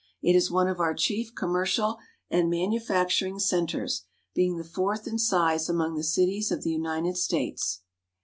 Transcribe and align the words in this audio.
It 0.23 0.35
is 0.35 0.49
one 0.49 0.67
of 0.67 0.79
our 0.79 0.95
chief 0.95 1.35
com 1.35 1.51
mercial 1.51 1.97
and 2.31 2.49
man 2.49 2.71
ufacturing 2.71 3.39
cen 3.39 3.67
ters, 3.67 4.01
being 4.33 4.57
the 4.57 4.63
fourth 4.63 5.05
in 5.05 5.19
size 5.19 5.69
among 5.69 5.93
the 5.93 6.03
cities 6.03 6.49
of 6.51 6.63
the 6.63 6.71
United 6.71 7.17
States. 7.17 7.81